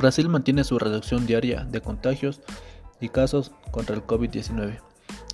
Brasil 0.00 0.28
mantiene 0.30 0.64
su 0.64 0.78
reducción 0.78 1.26
diaria 1.26 1.64
de 1.64 1.82
contagios 1.82 2.40
y 3.02 3.10
casos 3.10 3.52
contra 3.70 3.94
el 3.94 4.02
COVID-19. 4.02 4.78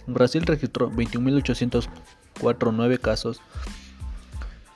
Brasil 0.09 0.45
registró 0.45 0.91
21.849 0.91 2.99
casos 2.99 3.41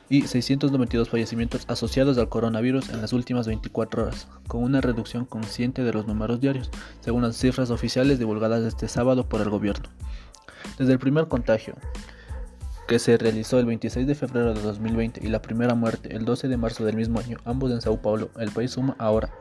y 0.08 0.22
692 0.22 1.08
fallecimientos 1.08 1.64
asociados 1.66 2.18
al 2.18 2.28
coronavirus 2.28 2.90
en 2.90 3.00
las 3.00 3.12
últimas 3.12 3.48
24 3.48 4.04
horas, 4.04 4.28
con 4.46 4.62
una 4.62 4.80
reducción 4.80 5.24
consciente 5.24 5.82
de 5.82 5.92
los 5.92 6.06
números 6.06 6.40
diarios, 6.40 6.70
según 7.00 7.22
las 7.22 7.36
cifras 7.36 7.70
oficiales 7.70 8.20
divulgadas 8.20 8.62
este 8.62 8.86
sábado 8.86 9.28
por 9.28 9.40
el 9.40 9.50
gobierno. 9.50 9.88
Desde 10.78 10.92
el 10.92 11.00
primer 11.00 11.26
contagio, 11.26 11.74
que 12.86 13.00
se 13.00 13.18
realizó 13.18 13.58
el 13.58 13.66
26 13.66 14.06
de 14.06 14.14
febrero 14.14 14.54
de 14.54 14.62
2020 14.62 15.20
y 15.24 15.28
la 15.30 15.42
primera 15.42 15.74
muerte 15.74 16.14
el 16.14 16.24
12 16.24 16.46
de 16.46 16.56
marzo 16.56 16.84
del 16.84 16.94
mismo 16.94 17.18
año, 17.18 17.38
ambos 17.44 17.72
en 17.72 17.80
Sao 17.80 18.00
Paulo, 18.00 18.30
el 18.38 18.52
país 18.52 18.70
suma 18.70 18.94
ahora 19.00 19.32